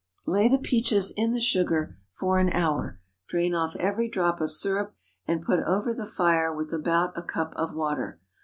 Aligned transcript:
Lay 0.25 0.47
the 0.49 0.57
peaches 0.57 1.13
in 1.15 1.31
the 1.31 1.39
sugar 1.39 1.95
for 2.13 2.39
an 2.39 2.49
hour; 2.49 2.99
drain 3.27 3.53
off 3.53 3.75
every 3.75 4.09
drop 4.09 4.41
of 4.41 4.51
syrup, 4.51 4.95
and 5.27 5.45
put 5.45 5.59
over 5.59 5.93
the 5.93 6.07
fire 6.07 6.51
with 6.51 6.73
about 6.73 7.15
a 7.15 7.21
cup 7.21 7.53
of 7.55 7.75
water. 7.75 8.19